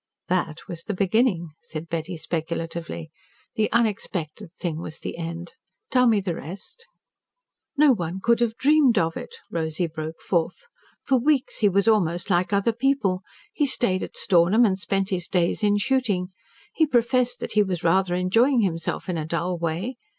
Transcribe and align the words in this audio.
"That 0.29 0.67
was 0.67 0.81
the 0.85 0.95
beginning," 0.95 1.49
said 1.59 1.87
Betty 1.87 2.17
speculatively. 2.17 3.11
"The 3.53 3.71
unexpected 3.71 4.51
thing 4.55 4.79
was 4.79 4.97
the 4.99 5.15
end. 5.15 5.53
Tell 5.91 6.07
me 6.07 6.19
the 6.19 6.33
rest?" 6.33 6.87
"No 7.77 7.91
one 7.93 8.19
could 8.19 8.39
have 8.39 8.57
dreamed 8.57 8.97
of 8.97 9.15
it," 9.15 9.35
Rosy 9.51 9.85
broke 9.85 10.19
forth. 10.19 10.65
"For 11.03 11.19
weeks 11.19 11.59
he 11.59 11.69
was 11.69 11.87
almost 11.87 12.31
like 12.31 12.51
other 12.51 12.73
people. 12.73 13.21
He 13.53 13.67
stayed 13.67 14.01
at 14.01 14.17
Stornham 14.17 14.65
and 14.65 14.79
spent 14.79 15.11
his 15.11 15.27
days 15.27 15.61
in 15.61 15.77
shooting. 15.77 16.29
He 16.73 16.87
professed 16.87 17.39
that 17.39 17.51
he 17.51 17.61
was 17.61 17.83
rather 17.83 18.15
enjoying 18.15 18.61
himself 18.61 19.07
in 19.07 19.19
a 19.19 19.25
dull 19.27 19.55
way. 19.59 19.97